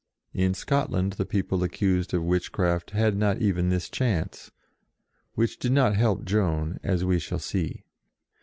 [0.33, 4.49] In Scotland the people accused of witchcraft had not even this chance,
[5.35, 7.85] which did not help Joan, as we shall see.